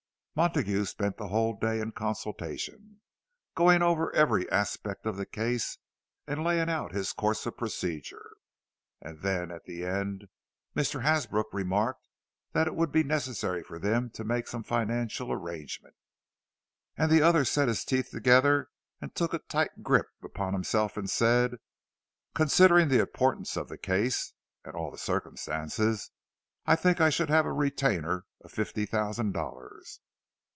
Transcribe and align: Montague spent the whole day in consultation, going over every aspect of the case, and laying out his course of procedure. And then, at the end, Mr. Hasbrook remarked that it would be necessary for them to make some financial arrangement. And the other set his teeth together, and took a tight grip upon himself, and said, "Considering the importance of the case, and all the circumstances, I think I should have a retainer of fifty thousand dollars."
Montague 0.33 0.85
spent 0.85 1.17
the 1.17 1.27
whole 1.27 1.59
day 1.59 1.81
in 1.81 1.91
consultation, 1.91 3.01
going 3.53 3.81
over 3.81 4.15
every 4.15 4.49
aspect 4.49 5.05
of 5.05 5.17
the 5.17 5.25
case, 5.25 5.77
and 6.25 6.41
laying 6.43 6.69
out 6.69 6.93
his 6.93 7.11
course 7.11 7.45
of 7.45 7.57
procedure. 7.57 8.27
And 9.01 9.19
then, 9.23 9.51
at 9.51 9.65
the 9.65 9.83
end, 9.85 10.29
Mr. 10.73 11.01
Hasbrook 11.01 11.47
remarked 11.53 12.07
that 12.53 12.65
it 12.65 12.75
would 12.75 12.93
be 12.93 13.03
necessary 13.03 13.61
for 13.61 13.77
them 13.77 14.09
to 14.11 14.23
make 14.23 14.47
some 14.47 14.63
financial 14.63 15.33
arrangement. 15.33 15.95
And 16.97 17.11
the 17.11 17.21
other 17.21 17.43
set 17.43 17.67
his 17.67 17.83
teeth 17.83 18.09
together, 18.11 18.69
and 19.01 19.13
took 19.13 19.33
a 19.33 19.39
tight 19.39 19.83
grip 19.83 20.07
upon 20.23 20.53
himself, 20.53 20.95
and 20.95 21.09
said, 21.09 21.57
"Considering 22.33 22.87
the 22.87 23.01
importance 23.01 23.57
of 23.57 23.67
the 23.67 23.77
case, 23.77 24.31
and 24.63 24.75
all 24.75 24.91
the 24.91 24.97
circumstances, 24.97 26.09
I 26.65 26.77
think 26.77 27.01
I 27.01 27.09
should 27.09 27.29
have 27.29 27.45
a 27.45 27.51
retainer 27.53 28.25
of 28.39 28.51
fifty 28.53 28.85
thousand 28.85 29.33
dollars." 29.33 29.99